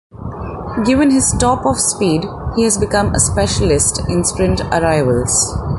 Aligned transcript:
Given 0.83 1.11
his 1.11 1.31
top 1.39 1.63
of 1.63 1.77
speed, 1.79 2.23
he 2.55 2.63
has 2.63 2.75
become 2.79 3.13
a 3.13 3.19
specialist 3.19 4.01
in 4.09 4.23
sprint 4.23 4.59
arrivals. 4.59 5.53